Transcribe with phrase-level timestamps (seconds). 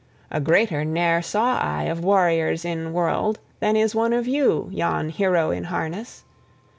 [0.31, 5.09] A greater ne'er saw I of warriors in world than is one of you, yon
[5.09, 6.23] hero in harness!